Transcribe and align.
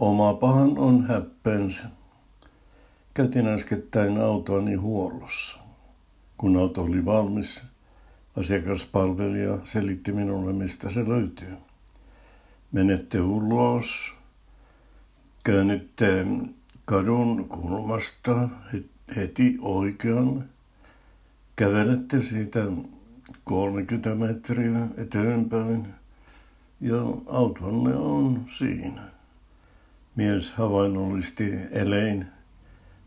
Oma 0.00 0.34
pahan 0.34 0.78
on 0.78 1.06
häppensä. 1.06 1.82
Käytin 3.14 3.46
äskettäin 3.46 4.20
autoani 4.20 4.74
huollossa. 4.74 5.58
Kun 6.38 6.56
auto 6.56 6.82
oli 6.82 7.04
valmis, 7.04 7.62
asiakaspalvelija 8.36 9.58
selitti 9.64 10.12
minulle, 10.12 10.52
mistä 10.52 10.90
se 10.90 11.08
löytyy. 11.08 11.56
Menette 12.72 13.20
ulos, 13.20 14.14
käännytte 15.44 16.26
kadun 16.84 17.48
kulmasta 17.48 18.48
heti 19.16 19.58
oikean, 19.60 20.44
kävelette 21.56 22.20
siitä 22.20 22.60
30 23.44 24.14
metriä 24.14 24.86
eteenpäin 24.96 25.94
ja 26.80 27.00
autonne 27.26 27.94
on 27.94 28.44
siinä. 28.46 29.19
Mies 30.20 30.52
havainnollisti 30.52 31.54
elein, 31.70 32.26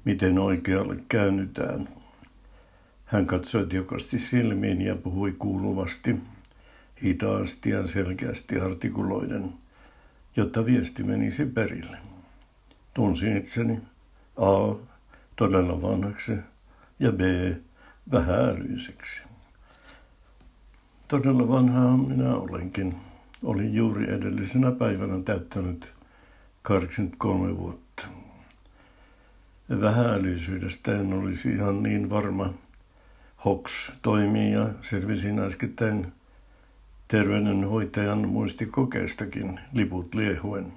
miten 0.05 0.39
oikealle 0.39 0.97
käännytään. 1.09 1.89
Hän 3.05 3.25
katsoi 3.25 3.67
tiukasti 3.67 4.19
silmiin 4.19 4.81
ja 4.81 4.95
puhui 4.95 5.31
kuuluvasti, 5.39 6.15
hitaasti 7.03 7.69
ja 7.69 7.87
selkeästi 7.87 8.59
artikuloiden, 8.59 9.53
jotta 10.35 10.65
viesti 10.65 11.03
menisi 11.03 11.45
perille. 11.45 11.97
Tunsin 12.93 13.37
itseni 13.37 13.79
A. 14.37 14.75
todella 15.35 15.81
vanhaksi 15.81 16.33
ja 16.99 17.11
B. 17.11 17.19
vähän 18.11 18.49
älyiseksi. 18.49 19.23
Todella 21.07 21.47
vanhaa 21.47 21.97
minä 21.97 22.35
olenkin. 22.35 22.95
Olin 23.43 23.73
juuri 23.73 24.13
edellisenä 24.13 24.71
päivänä 24.71 25.23
täyttänyt 25.23 25.93
83 26.63 27.57
vuotta. 27.57 28.07
Vähäälysyydestä 29.81 30.99
en 30.99 31.13
olisi 31.13 31.49
ihan 31.49 31.83
niin 31.83 32.09
varma. 32.09 32.53
Hox 33.45 33.91
toimii 34.01 34.51
ja 34.51 34.69
selvisin 34.81 35.39
äskettäin 35.39 36.07
terveydenhoitajan 37.07 38.27
muistikokeestakin 38.27 39.59
liput 39.73 40.15
liehuen. 40.15 40.73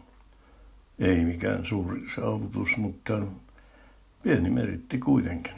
Ei 0.98 1.24
mikään 1.24 1.64
suuri 1.64 2.00
saavutus, 2.14 2.76
mutta 2.76 3.22
pieni 4.22 4.50
meritti 4.50 4.98
kuitenkin. 4.98 5.54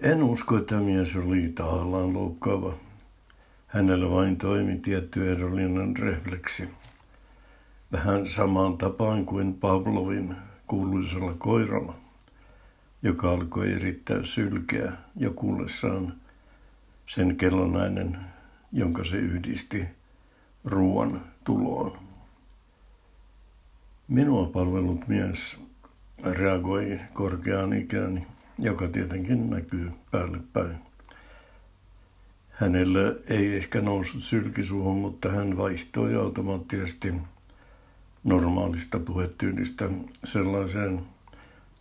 En 0.00 0.22
usko, 0.22 0.56
että 0.56 0.80
mies 0.80 1.16
oli 1.16 1.52
tahallaan 1.54 2.14
loukkaava. 2.14 2.74
Hänellä 3.66 4.10
vain 4.10 4.36
toimi 4.36 4.78
tietty 4.78 5.32
erollinen 5.32 5.96
refleksi. 5.96 6.68
Vähän 7.92 8.26
samaan 8.26 8.78
tapaan 8.78 9.26
kuin 9.26 9.54
Pavlovin 9.54 10.36
kuuluisella 10.66 11.34
koiralla, 11.38 11.94
joka 13.02 13.30
alkoi 13.30 13.72
erittää 13.72 14.22
sylkeä 14.24 14.92
jo 15.16 15.30
kuullessaan 15.30 16.14
sen 17.06 17.36
kellonainen, 17.36 18.18
jonka 18.72 19.04
se 19.04 19.16
yhdisti 19.16 19.84
ruoan 20.64 21.20
tuloon. 21.44 21.98
Minua 24.08 24.46
palvelut 24.46 25.08
mies 25.08 25.60
reagoi 26.24 27.00
korkeaan 27.12 27.72
ikääni, 27.72 28.26
joka 28.58 28.88
tietenkin 28.88 29.50
näkyy 29.50 29.92
päälle 30.10 30.38
päin. 30.52 30.76
Hänellä 32.50 33.14
ei 33.28 33.56
ehkä 33.56 33.80
noussut 33.80 34.22
sylkisuuhun, 34.22 34.98
mutta 34.98 35.30
hän 35.30 35.56
vaihtoi 35.56 36.14
automaattisesti 36.14 37.14
normaalista 38.24 38.98
puhetyylistä 38.98 39.90
sellaiseen, 40.24 41.02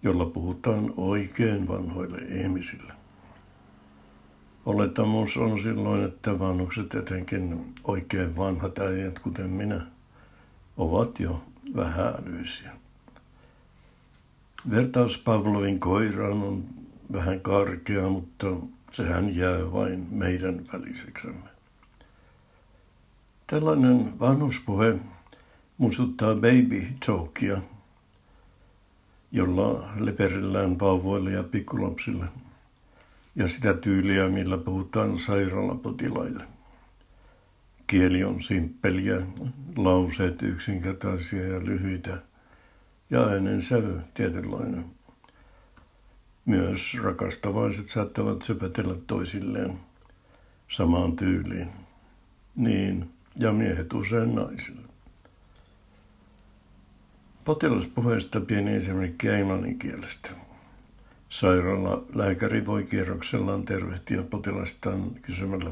jolla 0.04 0.26
puhutaan 0.26 0.94
oikein 0.98 1.68
vanhoille 1.68 2.18
ihmisille. 2.18 2.94
Olettamus 4.66 5.38
on 5.38 5.60
silloin, 5.60 6.04
että 6.04 6.40
vanhukset, 6.40 6.96
etenkin 6.96 7.74
oikein 7.84 8.38
vanhat 8.38 8.80
äijät, 8.80 9.20
kuten 9.20 9.50
minä, 9.50 9.88
ovat 10.78 11.20
jo 11.20 11.44
vähälyisiä. 11.76 12.72
Vertaus 14.70 15.18
Pavlovin 15.18 15.80
koiraan 15.80 16.44
on 16.44 16.64
vähän 17.14 17.40
karkea, 17.40 18.10
mutta 18.10 18.48
sehän 18.92 19.36
jää 19.36 19.72
vain 19.72 20.08
meidän 20.12 20.68
väliseksemme. 20.74 21.50
Tällainen 23.48 24.20
vanhuspuhe 24.20 25.00
muistuttaa 25.82 26.36
baby 26.36 26.88
talkia, 27.06 27.62
jolla 29.32 29.90
leperillään 29.96 30.80
vauvoille 30.80 31.32
ja 31.32 31.44
pikkulapsille, 31.44 32.26
ja 33.36 33.48
sitä 33.48 33.74
tyyliä, 33.74 34.30
millä 34.30 34.58
puhutaan 34.58 35.18
sairaalapotilaille. 35.18 36.44
Kieli 37.88 38.24
on 38.24 38.42
simppeliä, 38.42 39.22
lauseet 39.76 40.42
yksinkertaisia 40.42 41.48
ja 41.48 41.60
lyhyitä, 41.66 42.22
ja 43.10 43.22
äänen 43.22 43.62
sävy 43.62 44.00
tietynlainen. 44.14 44.86
Myös 46.46 46.98
rakastavaiset 47.04 47.88
saattavat 47.88 48.42
söpötellä 48.42 48.96
toisilleen 49.08 49.80
samaan 50.68 51.16
tyyliin. 51.16 51.70
Niin, 52.56 53.10
ja 53.40 53.52
miehet 53.52 53.94
usein 53.94 54.36
naisille. 54.36 54.91
Potilaspuheesta 57.46 58.42
pieni 58.42 58.76
esimerkki 58.76 59.28
englannin 59.28 59.80
kielestä. 59.80 60.30
Sairaala 61.30 62.04
lääkäri 62.16 62.66
voi 62.66 62.84
kierroksellaan 62.84 63.66
tervehtiä 63.66 64.24
potilastaan 64.24 65.12
kysymällä 65.22 65.72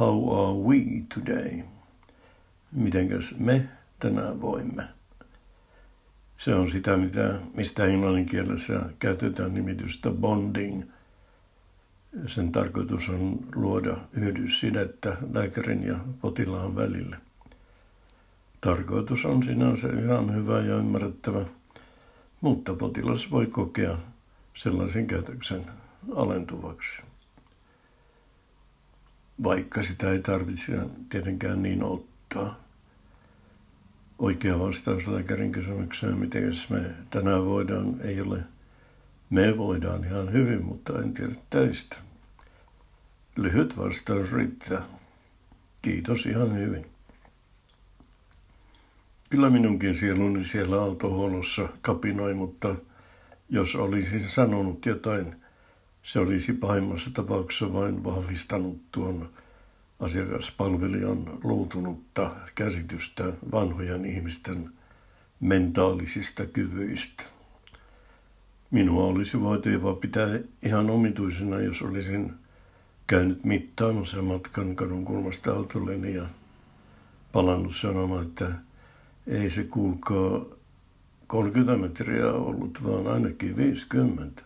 How 0.00 0.40
are 0.40 0.58
we 0.58 0.78
today? 1.14 1.62
Mitenkäs 2.72 3.34
me 3.38 3.68
tänään 3.98 4.40
voimme? 4.40 4.88
Se 6.38 6.54
on 6.54 6.70
sitä, 6.70 6.96
mitä, 6.96 7.40
mistä 7.54 7.84
englannin 7.84 8.26
kielessä 8.26 8.80
käytetään 8.98 9.54
nimitystä 9.54 10.10
bonding. 10.10 10.82
Sen 12.26 12.52
tarkoitus 12.52 13.08
on 13.08 13.38
luoda 13.54 13.96
yhdyssidettä 14.12 15.16
lääkärin 15.32 15.82
ja 15.82 15.98
potilaan 16.20 16.76
välille. 16.76 17.16
Tarkoitus 18.64 19.24
on 19.24 19.42
sinänsä 19.42 19.88
ihan 19.88 20.34
hyvä 20.34 20.60
ja 20.60 20.76
ymmärrettävä, 20.76 21.44
mutta 22.40 22.74
potilas 22.74 23.30
voi 23.30 23.46
kokea 23.46 23.98
sellaisen 24.54 25.06
käytöksen 25.06 25.66
alentuvaksi. 26.14 27.02
Vaikka 29.42 29.82
sitä 29.82 30.12
ei 30.12 30.18
tarvitse 30.18 30.78
tietenkään 31.08 31.62
niin 31.62 31.82
ottaa. 31.82 32.60
Oikea 34.18 34.58
vastaus 34.58 35.06
lääkärin 35.06 35.52
kysymykseen, 35.52 36.18
miten 36.18 36.52
me 36.70 36.90
tänään 37.10 37.44
voidaan, 37.44 38.00
ei 38.00 38.20
ole 38.20 38.40
me 39.30 39.58
voidaan 39.58 40.04
ihan 40.04 40.32
hyvin, 40.32 40.64
mutta 40.64 41.02
en 41.02 41.14
tiedä 41.14 41.34
täistä. 41.50 41.96
Lyhyt 43.36 43.78
vastaus 43.78 44.32
riittää. 44.32 44.82
Kiitos 45.82 46.26
ihan 46.26 46.58
hyvin. 46.58 46.93
Kyllä 49.34 49.50
minunkin 49.50 49.94
sieluni 49.94 50.44
siellä 50.44 50.82
autohuollossa 50.82 51.68
kapinoi, 51.82 52.34
mutta 52.34 52.74
jos 53.48 53.76
olisin 53.76 54.28
sanonut 54.28 54.86
jotain, 54.86 55.36
se 56.02 56.18
olisi 56.18 56.52
pahimmassa 56.52 57.10
tapauksessa 57.14 57.72
vain 57.72 58.04
vahvistanut 58.04 58.80
tuon 58.92 59.28
asiakaspalvelijan 60.00 61.24
luutunutta 61.44 62.30
käsitystä 62.54 63.24
vanhojen 63.52 64.04
ihmisten 64.04 64.70
mentaalisista 65.40 66.46
kyvyistä. 66.46 67.22
Minua 68.70 69.04
olisi 69.04 69.40
voitu 69.40 69.68
jopa 69.68 69.94
pitää 69.94 70.28
ihan 70.62 70.90
omituisena, 70.90 71.60
jos 71.60 71.82
olisin 71.82 72.32
käynyt 73.06 73.44
mittaamassa 73.44 74.22
matkan 74.22 74.76
kadun 74.76 75.04
kulmasta 75.04 75.52
autolleni 75.52 76.14
ja 76.14 76.26
palannut 77.32 77.76
sanomaan, 77.76 78.26
että 78.26 78.52
ei 79.26 79.50
se 79.50 79.64
kuulkaa 79.64 80.46
30 81.26 81.76
metriä 81.76 82.32
ollut, 82.32 82.84
vaan 82.84 83.06
ainakin 83.06 83.56
50. 83.56 84.42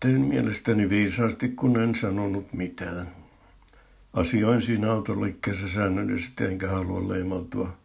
Tein 0.00 0.20
mielestäni 0.20 0.88
viisaasti, 0.88 1.48
kun 1.48 1.80
en 1.80 1.94
sanonut 1.94 2.52
mitään. 2.52 3.08
Asioin 4.12 4.62
siinä 4.62 4.92
autoliikkeessä 4.92 5.68
säännöllisesti 5.68 6.44
enkä 6.44 6.68
halua 6.68 7.08
leimautua 7.08 7.76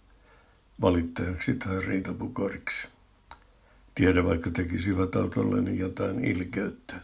valittajaksi 0.81 1.53
tai 1.53 1.81
riitapukoriksi. 1.81 2.87
Tiedä 3.95 4.23
vaikka 4.23 4.49
tekisivät 4.51 5.15
autolleni 5.15 5.79
jotain 5.79 6.25
ilkeyttä 6.25 6.95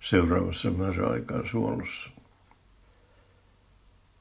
seuraavassa 0.00 0.70
määräaikaa 0.70 1.46
suolossa. 1.46 2.10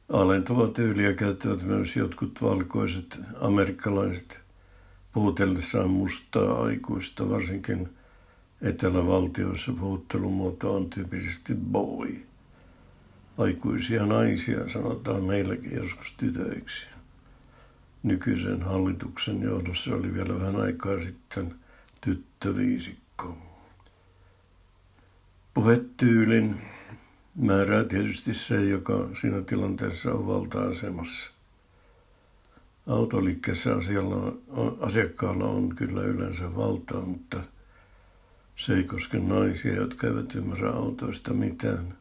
Alentavaa 0.09 0.67
tyyliä 0.67 1.13
käyttävät 1.13 1.63
myös 1.63 1.95
jotkut 1.95 2.41
valkoiset 2.41 3.19
amerikkalaiset 3.41 4.39
puhutellessaan 5.13 5.89
mustaa 5.89 6.63
aikuista, 6.63 7.29
varsinkin 7.29 7.89
etelävaltioissa 8.61 9.71
puhuttelumuoto 9.71 10.75
on 10.75 10.89
tyypisesti 10.89 11.53
boy. 11.55 12.21
Aikuisia 13.37 14.05
naisia 14.05 14.69
sanotaan 14.69 15.23
meilläkin 15.23 15.75
joskus 15.75 16.13
tytöiksi. 16.13 16.87
Nykyisen 18.03 18.61
hallituksen 18.61 19.41
johdossa 19.41 19.95
oli 19.95 20.13
vielä 20.13 20.39
vähän 20.39 20.55
aikaa 20.55 21.01
sitten 21.01 21.55
tyttöviisikko. 22.01 23.37
Puhetyylin 25.53 26.61
määrää 27.39 27.83
tietysti 27.83 28.33
se, 28.33 28.63
joka 28.65 29.09
siinä 29.21 29.41
tilanteessa 29.41 30.13
on 30.13 30.27
valta-asemassa. 30.27 31.31
Autoliikkeessä 32.87 33.69
asiakkaalla 34.79 35.45
on 35.45 35.75
kyllä 35.75 36.01
yleensä 36.01 36.55
valtaa, 36.55 37.05
mutta 37.05 37.43
se 38.55 38.73
ei 38.73 38.83
koske 38.83 39.19
naisia, 39.19 39.75
jotka 39.75 40.07
eivät 40.07 40.35
ymmärrä 40.35 40.71
autoista 40.71 41.33
mitään, 41.33 41.97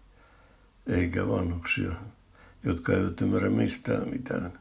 eikä 0.87 1.29
vanhuksia, 1.29 1.93
jotka 2.65 2.93
eivät 2.93 3.21
ymmärrä 3.21 3.51
mistään 3.51 4.09
mitään. 4.09 4.53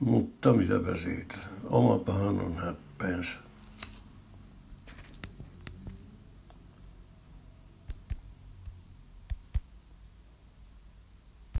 Mutta 0.00 0.52
mitäpä 0.52 0.96
siitä, 0.96 1.34
oma 1.64 1.98
pahan 1.98 2.40
on 2.40 2.56
häppeensä. 2.56 3.45